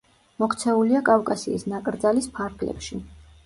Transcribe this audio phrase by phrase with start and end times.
[0.43, 3.03] მოქცეულია კავკასიის ნაკრძალის ფარგლებში.